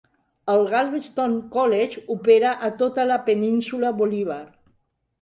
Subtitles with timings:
[0.53, 4.45] El Galveston College opera a tota la península Bolivar.